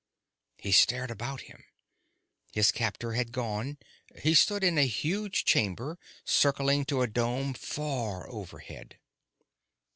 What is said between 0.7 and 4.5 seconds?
stared about him. His captor had gone. He